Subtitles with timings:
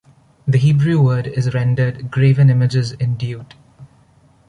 [0.47, 3.53] The Hebrew word is rendered "graven images" in Deut.